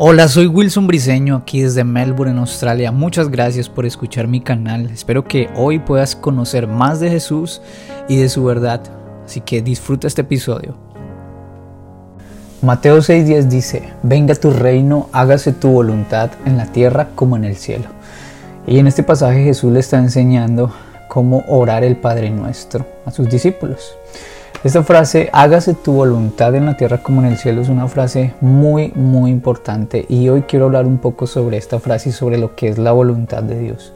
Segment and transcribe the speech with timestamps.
[0.00, 2.92] Hola, soy Wilson Briseño aquí desde Melbourne, en Australia.
[2.92, 4.90] Muchas gracias por escuchar mi canal.
[4.90, 7.60] Espero que hoy puedas conocer más de Jesús
[8.08, 8.80] y de su verdad.
[9.24, 10.76] Así que disfruta este episodio.
[12.62, 17.56] Mateo 6:10 dice, venga tu reino, hágase tu voluntad en la tierra como en el
[17.56, 17.86] cielo.
[18.68, 20.72] Y en este pasaje Jesús le está enseñando
[21.08, 23.96] cómo orar el Padre Nuestro a sus discípulos.
[24.64, 28.34] Esta frase, hágase tu voluntad en la tierra como en el cielo, es una frase
[28.40, 32.56] muy, muy importante y hoy quiero hablar un poco sobre esta frase y sobre lo
[32.56, 33.92] que es la voluntad de Dios.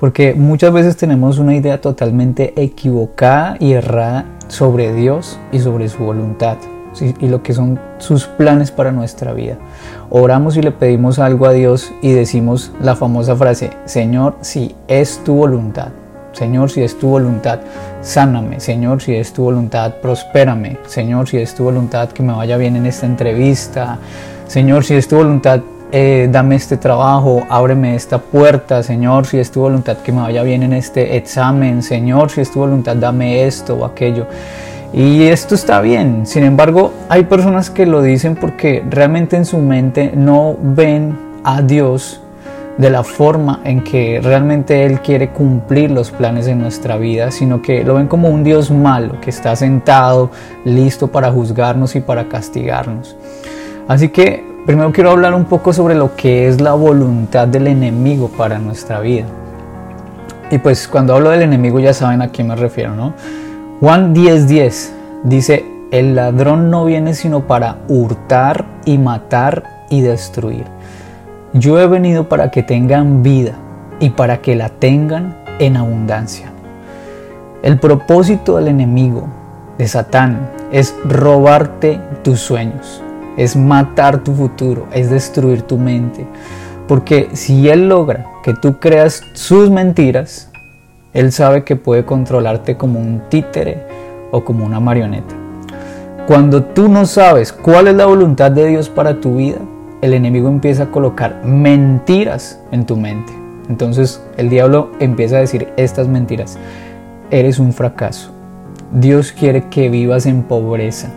[0.00, 6.02] Porque muchas veces tenemos una idea totalmente equivocada y errada sobre Dios y sobre su
[6.02, 6.56] voluntad
[7.20, 9.58] y lo que son sus planes para nuestra vida.
[10.10, 15.22] Oramos y le pedimos algo a Dios y decimos la famosa frase, Señor, si es
[15.22, 15.92] tu voluntad,
[16.34, 17.60] Señor, si es tu voluntad,
[18.02, 18.60] sáname.
[18.60, 20.78] Señor, si es tu voluntad, prospérame.
[20.86, 23.98] Señor, si es tu voluntad, que me vaya bien en esta entrevista.
[24.46, 25.60] Señor, si es tu voluntad,
[25.92, 28.82] eh, dame este trabajo, ábreme esta puerta.
[28.82, 31.82] Señor, si es tu voluntad, que me vaya bien en este examen.
[31.82, 34.26] Señor, si es tu voluntad, dame esto o aquello.
[34.92, 36.26] Y esto está bien.
[36.26, 41.62] Sin embargo, hay personas que lo dicen porque realmente en su mente no ven a
[41.62, 42.20] Dios
[42.78, 47.62] de la forma en que realmente Él quiere cumplir los planes de nuestra vida, sino
[47.62, 50.30] que lo ven como un Dios malo que está sentado,
[50.64, 53.16] listo para juzgarnos y para castigarnos.
[53.86, 58.28] Así que primero quiero hablar un poco sobre lo que es la voluntad del enemigo
[58.28, 59.26] para nuestra vida.
[60.50, 63.14] Y pues cuando hablo del enemigo ya saben a quién me refiero, ¿no?
[63.80, 64.90] Juan 10:10
[65.24, 70.73] dice, el ladrón no viene sino para hurtar y matar y destruir.
[71.56, 73.52] Yo he venido para que tengan vida
[74.00, 76.50] y para que la tengan en abundancia.
[77.62, 79.28] El propósito del enemigo,
[79.78, 83.00] de Satán, es robarte tus sueños,
[83.36, 86.26] es matar tu futuro, es destruir tu mente.
[86.88, 90.50] Porque si él logra que tú creas sus mentiras,
[91.12, 93.86] él sabe que puede controlarte como un títere
[94.32, 95.36] o como una marioneta.
[96.26, 99.58] Cuando tú no sabes cuál es la voluntad de Dios para tu vida,
[100.04, 103.32] el enemigo empieza a colocar mentiras en tu mente.
[103.70, 106.58] Entonces el diablo empieza a decir estas mentiras.
[107.30, 108.30] Eres un fracaso.
[108.92, 111.08] Dios quiere que vivas en pobreza.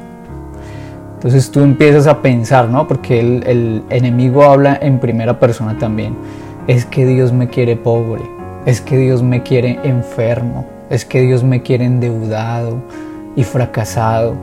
[1.16, 2.88] Entonces tú empiezas a pensar, ¿no?
[2.88, 6.16] Porque el, enemigo habla en primera persona también.
[6.68, 8.24] Es que Dios me quiere pobre.
[8.66, 10.66] Es que Dios me quiere enfermo.
[10.90, 12.78] Es que Dios me quiere endeudado
[13.36, 14.36] y fracasado.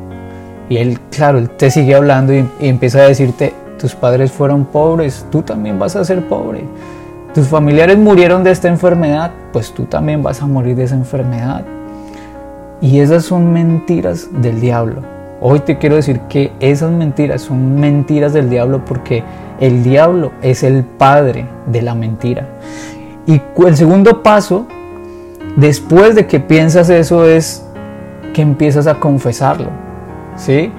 [0.69, 5.27] Y él, claro, él te sigue hablando y empieza a decirte, tus padres fueron pobres,
[5.31, 6.65] tú también vas a ser pobre.
[7.35, 11.67] Tus familiares murieron de esta enfermedad, pues tú también vas a morir de esa enfermedad.
[12.81, 15.03] Y esas son mentiras del diablo.
[15.39, 19.23] Hoy te quiero decir que esas mentiras son mentiras del diablo porque
[19.61, 22.49] el diablo es el padre de la mentira.
[23.27, 24.67] Y el segundo paso,
[25.57, 27.67] después de que piensas eso, es
[28.33, 29.69] que empiezas a confesarlo.
[30.37, 30.73] ¿Sí?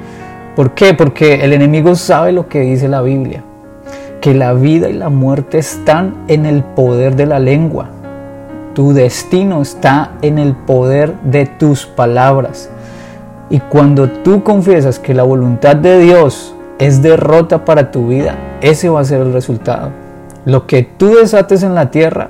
[0.56, 0.94] ¿Por qué?
[0.94, 3.44] Porque el enemigo sabe lo que dice la Biblia,
[4.22, 7.90] que la vida y la muerte están en el poder de la lengua.
[8.74, 12.70] Tu destino está en el poder de tus palabras.
[13.50, 18.88] Y cuando tú confiesas que la voluntad de Dios es derrota para tu vida, ese
[18.88, 19.92] va a ser el resultado.
[20.46, 22.30] Lo que tú desates en la tierra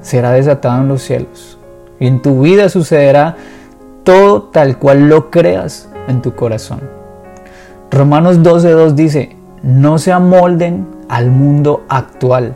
[0.00, 1.58] será desatado en los cielos.
[1.98, 3.34] Y en tu vida sucederá
[4.04, 6.97] todo tal cual lo creas en tu corazón.
[7.98, 12.54] Romanos 12.2 dice, no se amolden al mundo actual,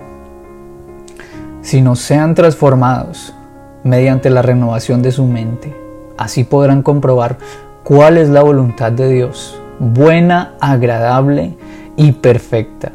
[1.63, 3.35] sino sean transformados
[3.83, 5.77] mediante la renovación de su mente.
[6.17, 7.39] Así podrán comprobar
[7.83, 11.57] cuál es la voluntad de Dios, buena, agradable
[11.97, 12.93] y perfecta.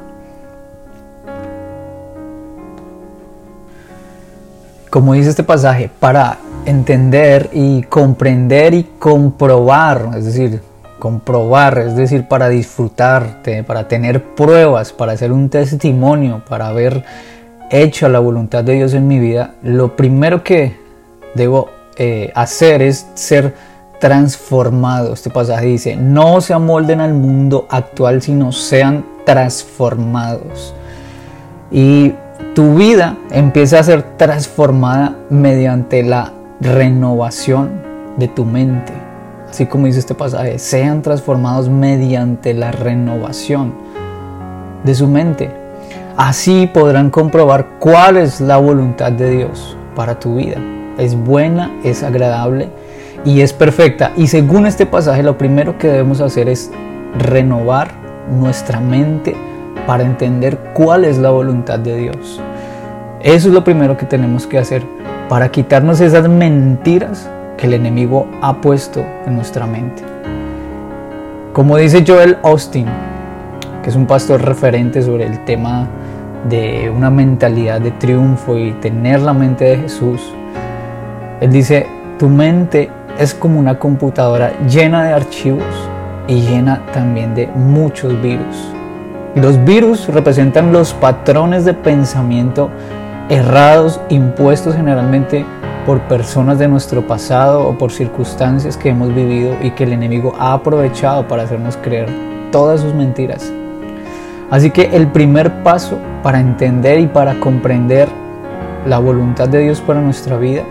[4.90, 10.62] Como dice este pasaje, para entender y comprender y comprobar, es decir,
[11.00, 17.04] comprobar, es decir, para disfrutarte, para tener pruebas, para hacer un testimonio, para haber
[17.70, 20.78] hecho la voluntad de Dios en mi vida, lo primero que
[21.36, 23.54] debo eh, hacer es ser
[24.00, 25.14] transformado.
[25.14, 30.74] Este pasaje dice, no se amolden al mundo actual, sino sean transformados.
[31.72, 32.14] Y
[32.56, 37.82] tu vida empieza a ser transformada mediante la renovación
[38.18, 39.07] de tu mente
[39.50, 43.74] así como dice este pasaje, sean transformados mediante la renovación
[44.84, 45.52] de su mente.
[46.16, 50.58] Así podrán comprobar cuál es la voluntad de Dios para tu vida.
[50.98, 52.70] Es buena, es agradable
[53.24, 54.12] y es perfecta.
[54.18, 56.72] Y según este pasaje, lo primero que debemos hacer es
[57.20, 57.92] renovar
[58.32, 59.36] nuestra mente
[59.86, 62.42] para entender cuál es la voluntad de Dios.
[63.22, 64.84] Eso es lo primero que tenemos que hacer
[65.30, 70.04] para quitarnos esas mentiras que el enemigo ha puesto en nuestra mente.
[71.54, 72.86] Como dice Joel Austin,
[73.82, 75.88] que es un pastor referente sobre el tema
[76.48, 80.22] de una mentalidad de triunfo y tener la mente de Jesús,
[81.42, 81.88] él dice,
[82.20, 85.64] tu mente es como una computadora llena de archivos
[86.28, 88.72] y llena también de muchos virus.
[89.36, 92.70] Los virus representan los patrones de pensamiento
[93.30, 95.46] errados impuestos generalmente
[95.88, 100.36] por personas de nuestro pasado o por circunstancias que hemos vivido y que el enemigo
[100.38, 102.10] ha aprovechado para hacernos creer
[102.52, 103.50] todas sus mentiras.
[104.52, 108.10] Así que el primer paso para entender y para comprender
[108.86, 110.64] la voluntad de Dios para nuestra vida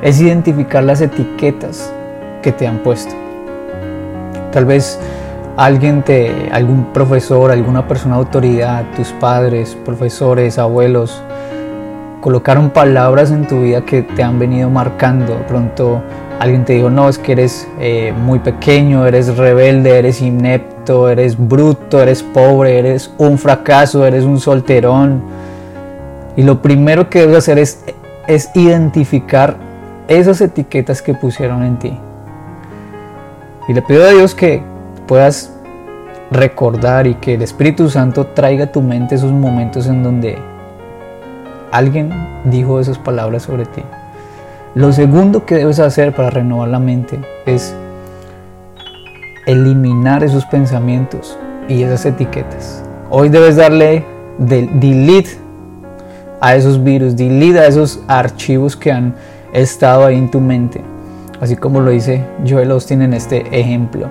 [0.00, 1.92] es identificar las etiquetas
[2.40, 3.14] que te han puesto.
[4.50, 4.98] Tal vez
[5.58, 11.22] alguien te, algún profesor, alguna persona de autoridad, tus padres, profesores, abuelos,
[12.20, 15.34] colocaron palabras en tu vida que te han venido marcando.
[15.36, 16.02] De pronto
[16.38, 21.36] alguien te dijo, no, es que eres eh, muy pequeño, eres rebelde, eres inepto, eres
[21.38, 25.22] bruto, eres pobre, eres un fracaso, eres un solterón.
[26.36, 27.84] Y lo primero que debes hacer es,
[28.26, 29.56] es identificar
[30.06, 31.98] esas etiquetas que pusieron en ti.
[33.68, 34.62] Y le pido a Dios que
[35.06, 35.52] puedas
[36.30, 40.38] recordar y que el Espíritu Santo traiga a tu mente esos momentos en donde
[41.72, 42.10] alguien
[42.44, 43.82] dijo esas palabras sobre ti.
[44.74, 47.74] Lo segundo que debes hacer para renovar la mente es
[49.46, 51.38] eliminar esos pensamientos
[51.68, 52.84] y esas etiquetas.
[53.10, 54.04] Hoy debes darle
[54.38, 55.30] delete
[56.40, 59.14] a esos virus, delete a esos archivos que han
[59.52, 60.80] estado ahí en tu mente.
[61.40, 64.08] Así como lo dice Joel Austin en este ejemplo.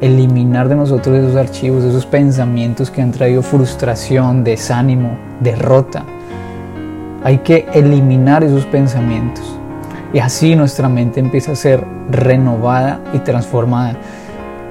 [0.00, 6.04] Eliminar de nosotros esos archivos, esos pensamientos que han traído frustración, desánimo, derrota.
[7.24, 9.58] Hay que eliminar esos pensamientos.
[10.12, 13.96] Y así nuestra mente empieza a ser renovada y transformada.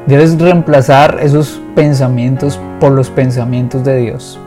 [0.06, 4.39] Debes reemplazar esos pensamientos por los pensamientos de Dios.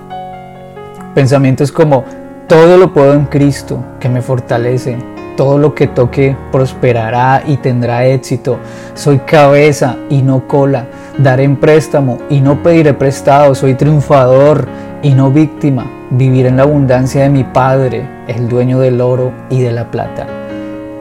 [1.14, 2.04] Pensamientos como
[2.46, 4.98] todo lo puedo en Cristo que me fortalece.
[5.36, 8.58] Todo lo que toque prosperará y tendrá éxito.
[8.94, 10.86] Soy cabeza y no cola.
[11.18, 13.54] Daré en préstamo y no pediré prestado.
[13.54, 14.68] Soy triunfador
[15.04, 15.84] y no víctima.
[16.10, 20.26] Vivir en la abundancia de mi Padre, el dueño del oro y de la plata.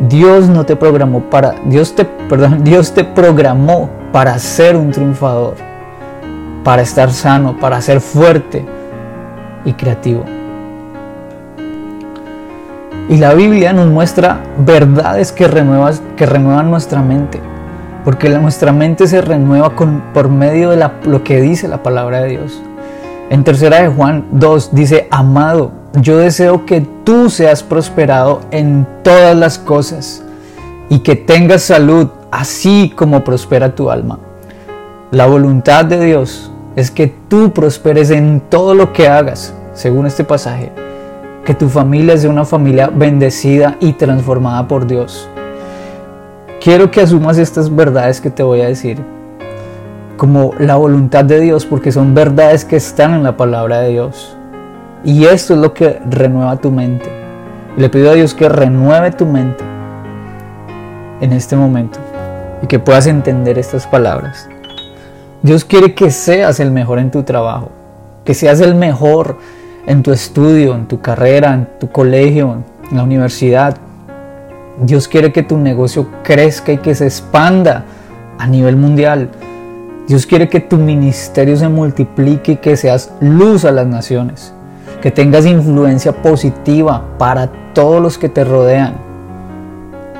[0.02, 5.56] Dios no te programó para Dios te perdón, Dios te programó para ser un triunfador,
[6.64, 8.66] para estar sano, para ser fuerte
[9.66, 10.24] y creativo.
[13.10, 17.40] Y la Biblia nos muestra verdades que, que renuevan nuestra mente,
[18.04, 19.76] porque nuestra mente se renueva
[20.14, 22.62] por medio de lo que dice la palabra de Dios.
[23.33, 29.35] En tercera de Juan 2 dice, amado, yo deseo que tú seas prosperado en todas
[29.35, 30.24] las cosas
[30.88, 34.19] y que tengas salud, así como prospera tu alma.
[35.09, 40.24] La voluntad de Dios es que tú prosperes en todo lo que hagas, según este
[40.24, 40.71] pasaje
[41.44, 45.27] que tu familia sea una familia bendecida y transformada por Dios.
[46.62, 49.03] Quiero que asumas estas verdades que te voy a decir
[50.18, 54.38] como la voluntad de Dios, porque son verdades que están en la palabra de Dios.
[55.04, 57.09] Y esto es lo que renueva tu mente.
[57.76, 59.64] le pido a Dios que renueve tu mente
[61.21, 61.97] en este momento
[62.61, 64.47] y que puedas entender estas palabras.
[65.42, 67.69] Dios quiere que seas el mejor en tu trabajo,
[68.23, 69.38] que seas el mejor
[69.88, 73.76] en tu estudio, en tu carrera, en tu colegio, en la universidad.
[74.81, 77.83] Dios quiere que tu negocio crezca y que se expanda
[78.38, 79.30] a nivel mundial.
[80.07, 84.54] Dios quiere que tu ministerio se multiplique y que seas luz a las naciones,
[85.02, 88.95] que tengas influencia positiva para todos los que te rodean.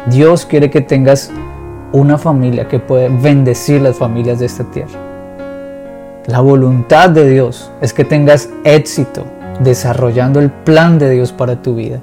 [0.10, 1.32] Dios quiere que tengas
[1.92, 5.00] una familia que puede bendecir las familias de esta tierra.
[6.28, 9.26] La voluntad de Dios es que tengas éxito
[9.60, 12.00] desarrollando el plan de Dios para tu vida.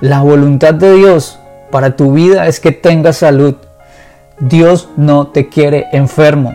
[0.00, 1.38] La voluntad de Dios
[1.70, 3.54] para tu vida es que tengas salud.
[4.40, 6.54] Dios no te quiere enfermo.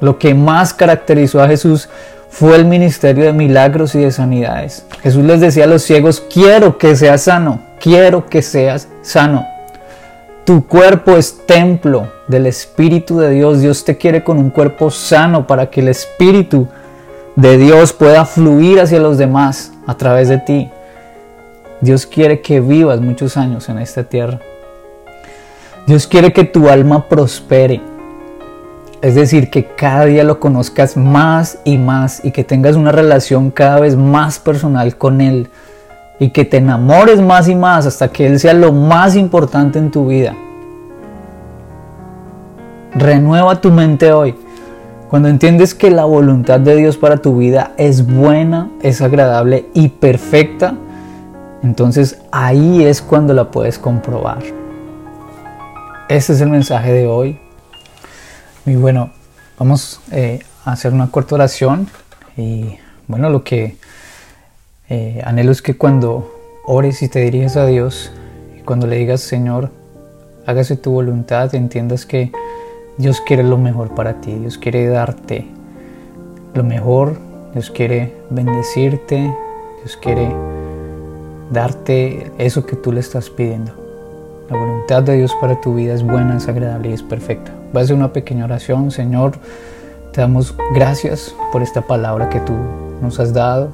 [0.00, 1.88] Lo que más caracterizó a Jesús
[2.28, 4.84] fue el ministerio de milagros y de sanidades.
[5.02, 9.46] Jesús les decía a los ciegos, quiero que seas sano, quiero que seas sano.
[10.44, 13.60] Tu cuerpo es templo del Espíritu de Dios.
[13.60, 16.68] Dios te quiere con un cuerpo sano para que el Espíritu
[17.34, 20.70] de Dios pueda fluir hacia los demás a través de ti.
[21.80, 24.40] Dios quiere que vivas muchos años en esta tierra.
[25.86, 27.80] Dios quiere que tu alma prospere.
[29.02, 33.50] Es decir, que cada día lo conozcas más y más y que tengas una relación
[33.50, 35.48] cada vez más personal con Él
[36.18, 39.90] y que te enamores más y más hasta que Él sea lo más importante en
[39.90, 40.34] tu vida.
[42.94, 44.34] Renueva tu mente hoy.
[45.10, 49.88] Cuando entiendes que la voluntad de Dios para tu vida es buena, es agradable y
[49.88, 50.74] perfecta,
[51.62, 54.38] entonces ahí es cuando la puedes comprobar.
[56.08, 57.45] Ese es el mensaje de hoy.
[58.66, 59.10] Y bueno,
[59.60, 61.86] vamos eh, a hacer una corta oración.
[62.36, 63.76] Y bueno, lo que
[64.88, 68.10] eh, anhelo es que cuando ores y te diriges a Dios,
[68.58, 69.70] y cuando le digas, Señor,
[70.46, 72.32] hágase tu voluntad, entiendas que
[72.98, 75.46] Dios quiere lo mejor para ti, Dios quiere darte
[76.52, 77.18] lo mejor,
[77.52, 79.32] Dios quiere bendecirte,
[79.78, 80.34] Dios quiere
[81.52, 83.85] darte eso que tú le estás pidiendo.
[84.48, 87.50] La voluntad de Dios para tu vida es buena, es agradable y es perfecta.
[87.72, 88.92] Voy a hacer una pequeña oración.
[88.92, 89.32] Señor,
[90.12, 92.52] te damos gracias por esta palabra que tú
[93.02, 93.70] nos has dado.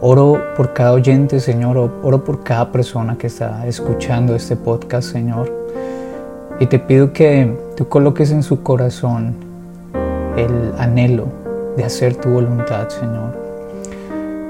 [0.00, 1.76] Oro por cada oyente, Señor.
[1.76, 5.52] Oro por cada persona que está escuchando este podcast, Señor.
[6.58, 9.34] Y te pido que tú coloques en su corazón
[10.38, 11.26] el anhelo
[11.76, 13.36] de hacer tu voluntad, Señor.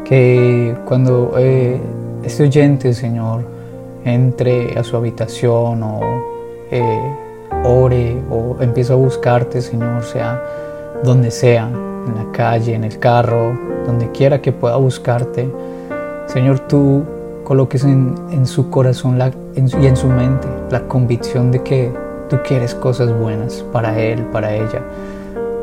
[0.05, 1.81] Que cuando eh,
[2.23, 3.43] este oyente, Señor,
[4.05, 6.01] entre a su habitación o
[6.71, 7.17] eh,
[7.65, 10.43] ore o empiece a buscarte, Señor, sea
[11.03, 15.49] donde sea, en la calle, en el carro, donde quiera que pueda buscarte.
[16.27, 17.05] Señor, tú
[17.45, 19.19] coloques en, su corazón
[19.55, 21.93] y en su mente la convicción de que
[22.29, 24.83] tú quieres cosas buenas para él, para ella.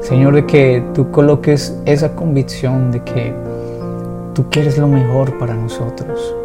[0.01, 3.34] Señor, de que tú coloques esa convicción de que
[4.34, 6.38] tú quieres lo mejor para nosotros.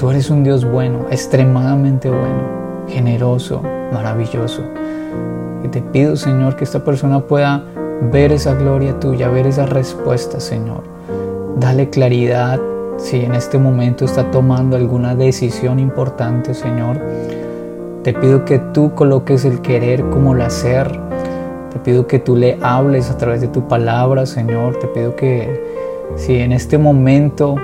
[0.00, 3.60] Tú eres un Dios bueno, extremadamente bueno, generoso,
[3.92, 4.62] maravilloso.
[5.62, 7.62] Y te pido, Señor, que esta persona pueda
[8.10, 10.84] ver esa gloria tuya, ver esa respuesta, Señor.
[11.58, 12.58] Dale claridad
[12.96, 16.98] si en este momento está tomando alguna decisión importante, Señor.
[18.02, 20.98] Te pido que tú coloques el querer como el hacer.
[21.74, 24.78] Te pido que tú le hables a través de tu palabra, Señor.
[24.78, 25.62] Te pido que
[26.16, 27.56] si en este momento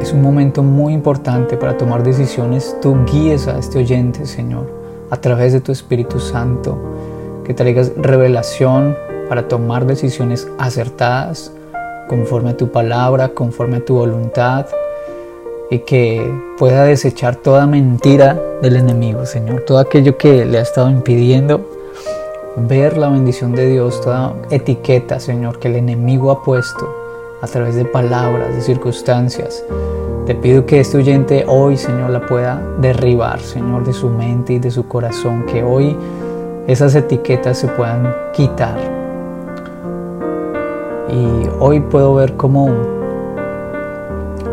[0.00, 2.76] es un momento muy importante para tomar decisiones.
[2.80, 4.66] Tú guíes a este oyente, Señor,
[5.10, 6.78] a través de tu Espíritu Santo,
[7.44, 8.96] que traigas revelación
[9.28, 11.52] para tomar decisiones acertadas,
[12.08, 14.66] conforme a tu palabra, conforme a tu voluntad,
[15.70, 20.88] y que pueda desechar toda mentira del enemigo, Señor, todo aquello que le ha estado
[20.88, 21.60] impidiendo
[22.56, 26.97] ver la bendición de Dios, toda etiqueta, Señor, que el enemigo ha puesto
[27.40, 29.64] a través de palabras, de circunstancias.
[30.26, 34.58] Te pido que este oyente hoy, Señor, la pueda derribar, Señor, de su mente y
[34.58, 35.96] de su corazón, que hoy
[36.66, 38.76] esas etiquetas se puedan quitar.
[41.10, 42.68] Y hoy puedo ver cómo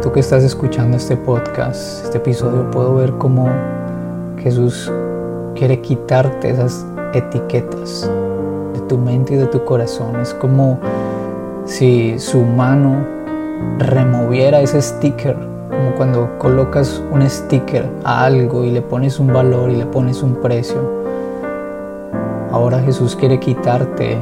[0.01, 3.49] tú que estás escuchando este podcast, este episodio, puedo ver cómo
[4.37, 4.89] Jesús
[5.55, 8.09] quiere quitarte esas etiquetas
[8.73, 10.15] de tu mente y de tu corazón.
[10.21, 10.79] Es como
[11.65, 13.05] si su mano
[13.79, 15.35] removiera ese sticker,
[15.69, 20.21] como cuando colocas un sticker a algo y le pones un valor y le pones
[20.21, 21.05] un precio.
[22.51, 24.17] Ahora Jesús quiere quitarte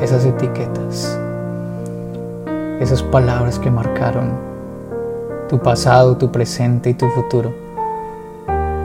[0.00, 1.18] esas etiquetas,
[2.80, 4.32] esas palabras que marcaron
[5.48, 7.52] tu pasado, tu presente y tu futuro.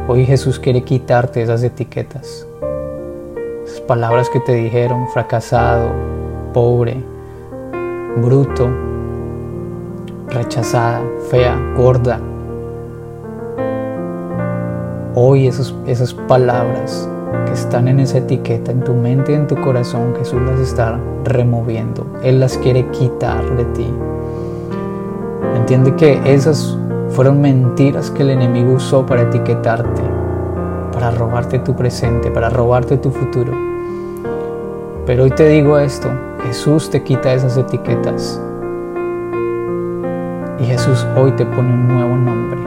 [0.08, 2.46] Hoy Jesús quiere quitarte esas etiquetas,
[3.66, 5.90] esas palabras que te dijeron fracasado,
[6.54, 7.04] pobre,
[8.18, 8.70] bruto,
[10.30, 12.20] rechazada, fea, gorda.
[15.16, 17.10] Hoy esas, palabras
[17.46, 21.00] que están en esa etiqueta, en tu mente y en tu corazón, Jesús las está
[21.26, 22.06] removiendo.
[22.24, 23.88] Él las quiere quitar de ti.
[25.56, 26.78] Entiende que esas
[27.10, 30.02] fueron mentiras que el enemigo usó para etiquetarte,
[30.94, 33.52] para robarte tu presente, para robarte tu futuro.
[35.06, 36.10] Pero hoy te digo esto,
[36.44, 38.42] Jesús te quita esas etiquetas.
[40.58, 42.60] Y Jesús hoy te pone un nuevo nombre.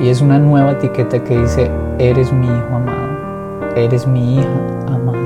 [0.00, 3.08] Y es una nueva etiqueta que dice, eres mi hijo amado,
[3.76, 4.48] eres mi hija
[4.88, 5.18] amada.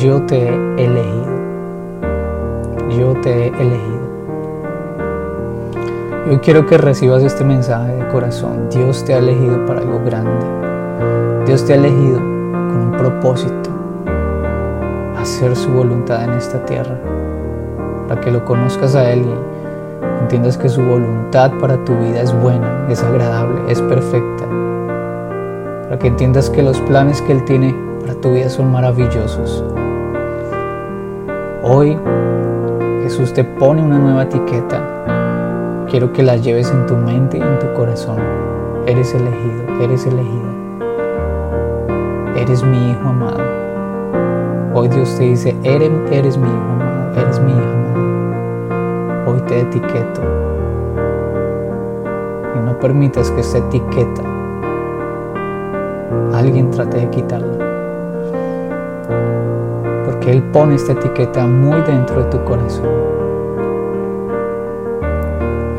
[0.00, 1.38] Yo te he elegido.
[2.90, 4.08] Yo te he elegido.
[6.28, 8.68] Hoy quiero que recibas este mensaje de corazón.
[8.70, 10.44] Dios te ha elegido para algo grande.
[11.46, 12.37] Dios te ha elegido
[12.98, 13.70] propósito,
[15.16, 16.98] hacer su voluntad en esta tierra,
[18.08, 22.32] para que lo conozcas a Él y entiendas que su voluntad para tu vida es
[22.42, 24.44] buena, es agradable, es perfecta.
[25.84, 29.64] para que entiendas que los planes que Él tiene para tu vida son maravillosos.
[31.62, 31.98] Hoy
[33.02, 35.86] Jesús te pone una nueva etiqueta.
[35.88, 38.18] Quiero que la lleves en tu mente y en tu corazón.
[38.86, 40.57] Eres elegido, eres elegida.
[42.38, 43.42] Eres mi hijo amado.
[44.72, 49.32] Hoy Dios te dice, eres, eres mi hijo amado, eres mi hijo amado.
[49.32, 50.20] Hoy te etiqueto.
[52.54, 54.22] Y no permitas que esta etiqueta
[56.32, 57.58] alguien trate de quitarla.
[60.04, 62.86] Porque Él pone esta etiqueta muy dentro de tu corazón.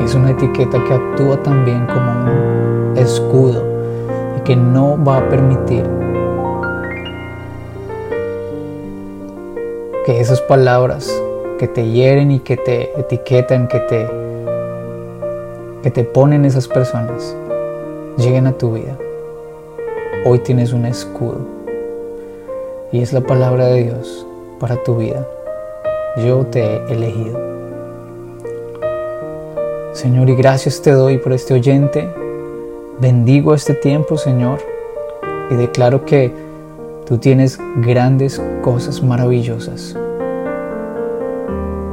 [0.03, 3.63] Es una etiqueta que actúa también como un escudo
[4.37, 5.98] y que no va a permitir
[10.09, 11.07] que esas palabras
[11.59, 14.09] que te hieren y que te etiquetan, que te,
[15.83, 17.35] que te ponen esas personas,
[18.17, 18.97] lleguen a tu vida.
[20.25, 21.45] Hoy tienes un escudo
[22.91, 24.25] y es la palabra de Dios
[24.59, 25.27] para tu vida.
[26.25, 27.39] Yo te he elegido.
[29.93, 32.09] Señor, y gracias te doy por este oyente.
[32.99, 34.57] Bendigo este tiempo, Señor,
[35.51, 36.48] y declaro que
[37.09, 39.97] tú tienes grandes cosas maravillosas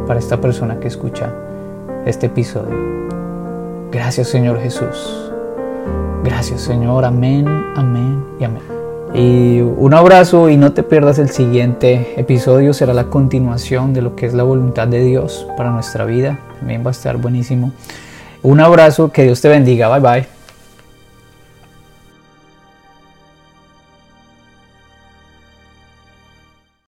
[0.07, 1.33] para esta persona que escucha
[2.05, 2.77] este episodio.
[3.91, 5.33] Gracias, Señor Jesús.
[6.23, 7.47] Gracias Señor, amén,
[7.77, 8.63] amén y amén.
[9.15, 14.17] Y un abrazo y no te pierdas el siguiente episodio, será la continuación de lo
[14.17, 17.73] que es la voluntad de Dios para nuestra vida, también va a estar buenísimo.
[18.43, 20.36] Un abrazo, que Dios te bendiga, bye bye.